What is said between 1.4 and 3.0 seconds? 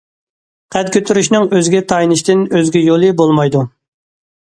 ئۆزىگە تايىنىشتىن ئۆزگە